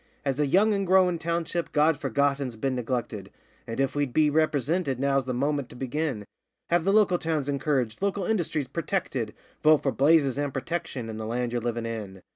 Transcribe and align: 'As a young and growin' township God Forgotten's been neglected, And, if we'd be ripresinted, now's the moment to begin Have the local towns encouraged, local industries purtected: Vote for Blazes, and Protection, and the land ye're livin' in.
'As 0.25 0.39
a 0.39 0.47
young 0.47 0.73
and 0.73 0.87
growin' 0.87 1.19
township 1.19 1.71
God 1.73 1.95
Forgotten's 1.95 2.55
been 2.55 2.73
neglected, 2.73 3.29
And, 3.67 3.79
if 3.79 3.93
we'd 3.93 4.13
be 4.13 4.31
ripresinted, 4.31 4.97
now's 4.97 5.25
the 5.25 5.31
moment 5.35 5.69
to 5.69 5.75
begin 5.75 6.25
Have 6.71 6.85
the 6.85 6.91
local 6.91 7.19
towns 7.19 7.47
encouraged, 7.47 8.01
local 8.01 8.25
industries 8.25 8.67
purtected: 8.67 9.31
Vote 9.61 9.83
for 9.83 9.91
Blazes, 9.91 10.39
and 10.39 10.51
Protection, 10.51 11.07
and 11.07 11.19
the 11.19 11.27
land 11.27 11.51
ye're 11.51 11.61
livin' 11.61 11.85
in. 11.85 12.23